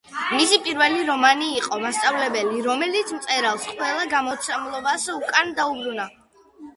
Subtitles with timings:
[0.35, 4.89] მისი პირველი რომანი იყო „მასწავლებელი“ რომელიც მწერალს ყველა გამომცემლობამ
[5.21, 6.07] უკანვე დაუბრუნა.